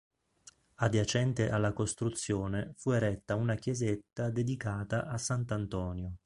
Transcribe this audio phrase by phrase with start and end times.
[0.77, 5.29] Adiacente alla costruzione fu eretta una chiesetta dedicata a S.
[5.47, 6.15] Antonio.